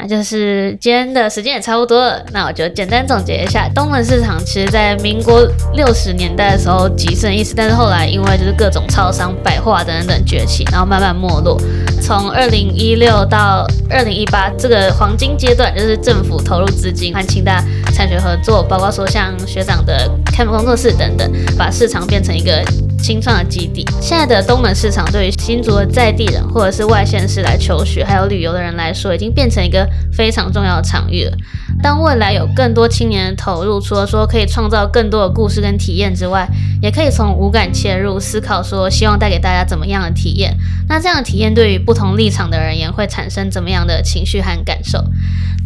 [0.00, 11.60] 那就是今天的时间也差不多了，那我就简单总结一下，东门市场其实在民国六十年代的时候极盛一时，但是后来因为就是各种超商、百货等等等崛起，然后慢慢没落。
[12.00, 22.62] 从二零一六到二零一八这个黄金阶段，就是政府投入资金和清大产学合作，包括说像学长的开门工作室等等，把市场变成一个
[23.06, 23.86] 新创的基地。
[24.00, 31.32] 现在的东门市场对于新竹的在地人或者是外县市来求学还有旅游的人来说，已经变成一个非常重要的场域了。
[31.80, 36.48] 当未来有更多青年的投入，除了说可以创造更多的故事跟体验之外，
[36.82, 40.56] 也可以从五感切入思考，说希望带给大家怎么样的体验。
[40.88, 44.98] 那这样的体验对于不同立场的人言会产生怎么样的情绪和感受？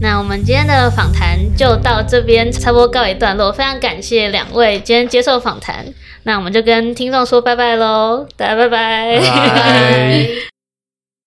[0.02, 3.50] 那我们今天的访谈就到这边，差不多告一段落。
[3.50, 5.84] 非常感谢两位今天接受访谈，
[6.24, 9.18] 那我们就跟听众说拜拜喽，大家拜拜。
[9.18, 10.26] 拜拜